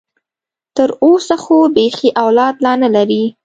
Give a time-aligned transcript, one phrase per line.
[0.75, 3.23] تر اوسه خو بيخي اولاد لا نه لري.